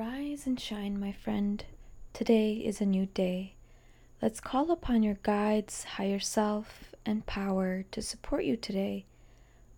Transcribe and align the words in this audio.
Rise 0.00 0.46
and 0.46 0.58
shine, 0.58 0.98
my 0.98 1.12
friend. 1.12 1.62
Today 2.14 2.54
is 2.54 2.80
a 2.80 2.86
new 2.86 3.04
day. 3.04 3.52
Let's 4.22 4.40
call 4.40 4.70
upon 4.70 5.02
your 5.02 5.18
guides, 5.22 5.84
higher 5.84 6.18
self, 6.18 6.94
and 7.04 7.26
power 7.26 7.84
to 7.90 8.00
support 8.00 8.44
you 8.44 8.56
today. 8.56 9.04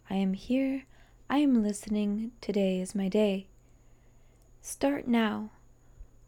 I 0.09 0.15
am 0.15 0.35
here. 0.35 0.85
I 1.29 1.39
am 1.39 1.65
listening. 1.65 2.31
Today 2.41 2.81
is 2.81 2.95
my 2.95 3.09
day. 3.09 3.49
Start 4.61 5.09
now. 5.09 5.51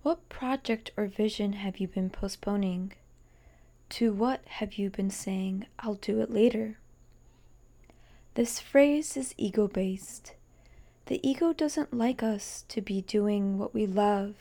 What 0.02 0.28
project 0.28 0.90
or 0.96 1.06
vision 1.06 1.52
have 1.52 1.78
you 1.78 1.86
been 1.86 2.10
postponing? 2.10 2.94
To 3.90 4.12
what 4.12 4.40
have 4.44 4.74
you 4.74 4.90
been 4.90 5.10
saying, 5.10 5.66
I'll 5.78 5.94
do 5.94 6.20
it 6.20 6.32
later? 6.32 6.78
This 8.34 8.58
phrase 8.58 9.16
is 9.16 9.36
ego 9.38 9.68
based. 9.68 10.32
The 11.06 11.20
ego 11.28 11.52
doesn't 11.52 11.92
like 11.92 12.22
us 12.22 12.64
to 12.68 12.80
be 12.80 13.02
doing 13.02 13.58
what 13.58 13.74
we 13.74 13.86
love 13.86 14.34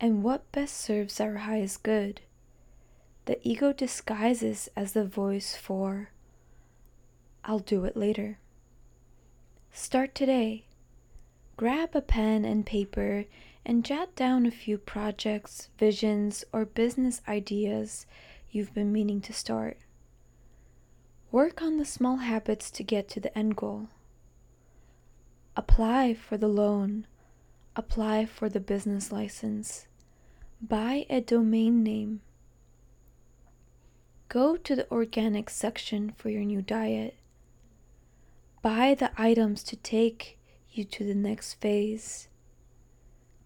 and 0.00 0.22
what 0.22 0.50
best 0.50 0.76
serves 0.76 1.20
our 1.20 1.36
highest 1.36 1.82
good. 1.82 2.22
The 3.26 3.38
ego 3.46 3.74
disguises 3.74 4.70
as 4.74 4.92
the 4.92 5.04
voice 5.04 5.54
for, 5.54 6.08
I'll 7.44 7.58
do 7.58 7.84
it 7.84 7.96
later. 7.96 8.38
Start 9.72 10.14
today. 10.14 10.64
Grab 11.56 11.94
a 11.94 12.00
pen 12.00 12.44
and 12.44 12.64
paper 12.64 13.26
and 13.64 13.84
jot 13.84 14.14
down 14.16 14.46
a 14.46 14.50
few 14.50 14.78
projects, 14.78 15.68
visions, 15.78 16.44
or 16.52 16.64
business 16.64 17.20
ideas 17.28 18.06
you've 18.50 18.72
been 18.72 18.92
meaning 18.92 19.20
to 19.20 19.32
start. 19.34 19.76
Work 21.30 21.60
on 21.60 21.76
the 21.76 21.84
small 21.84 22.16
habits 22.16 22.70
to 22.70 22.82
get 22.82 23.08
to 23.10 23.20
the 23.20 23.36
end 23.36 23.56
goal. 23.56 23.88
Apply 25.58 26.14
for 26.14 26.36
the 26.36 26.46
loan. 26.46 27.04
Apply 27.74 28.26
for 28.26 28.48
the 28.48 28.60
business 28.60 29.10
license. 29.10 29.88
Buy 30.62 31.04
a 31.10 31.20
domain 31.20 31.82
name. 31.82 32.20
Go 34.28 34.56
to 34.56 34.76
the 34.76 34.88
organic 34.88 35.50
section 35.50 36.12
for 36.16 36.28
your 36.28 36.44
new 36.44 36.62
diet. 36.62 37.16
Buy 38.62 38.94
the 38.94 39.10
items 39.20 39.64
to 39.64 39.74
take 39.74 40.38
you 40.70 40.84
to 40.84 41.04
the 41.04 41.16
next 41.16 41.54
phase. 41.54 42.28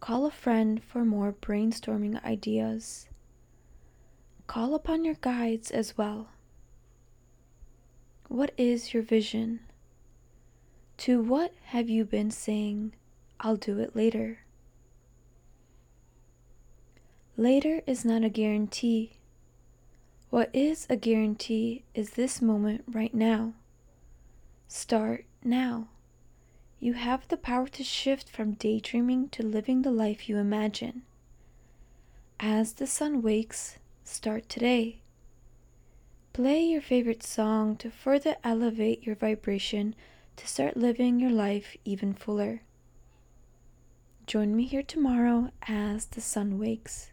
Call 0.01 0.27
a 0.27 0.31
friend 0.31 0.85
for 0.85 1.07
more 1.07 1.33
brainstorming 1.33 2.23
ideas. 2.27 3.09
Call 4.47 4.75
upon 4.75 5.07
your 5.07 5.17
guides 5.23 5.71
as 5.71 5.97
well. 5.97 6.29
What 8.29 8.53
is 8.59 8.93
your 8.93 9.03
vision? 9.03 9.61
To 11.03 11.21
what 11.21 11.53
have 11.65 11.91
you 11.91 12.05
been 12.05 12.31
saying, 12.31 12.93
I'll 13.41 13.57
do 13.57 13.81
it 13.81 13.97
later? 13.97 14.45
Later 17.37 17.83
is 17.89 18.05
not 18.05 18.23
a 18.23 18.29
guarantee. 18.29 19.15
What 20.31 20.49
is 20.53 20.87
a 20.89 20.95
guarantee 20.95 21.83
is 21.93 22.11
this 22.11 22.41
moment 22.41 22.85
right 22.87 23.13
now. 23.13 23.55
Start 24.69 25.25
now. 25.43 25.89
You 26.79 26.93
have 26.93 27.27
the 27.27 27.37
power 27.37 27.67
to 27.67 27.83
shift 27.83 28.31
from 28.31 28.53
daydreaming 28.53 29.31
to 29.31 29.43
living 29.43 29.83
the 29.83 29.91
life 29.91 30.29
you 30.29 30.37
imagine. 30.39 31.03
As 32.39 32.75
the 32.75 32.87
sun 32.87 33.23
wakes, 33.23 33.77
start 34.05 34.49
today. 34.49 35.01
Play 36.33 36.63
your 36.63 36.81
favorite 36.81 37.25
song 37.25 37.75
to 37.79 37.91
further 37.91 38.37
elevate 38.45 39.05
your 39.05 39.17
vibration 39.17 39.97
to 40.43 40.49
start 40.49 40.77
living 40.77 41.21
your 41.21 41.31
life 41.31 41.77
even 41.85 42.13
fuller. 42.13 42.63
Join 44.27 44.57
me 44.57 44.65
here 44.65 44.83
tomorrow 44.83 45.53
as 45.69 46.07
the 46.07 46.21
sun 46.21 46.59
wakes. 46.59 47.12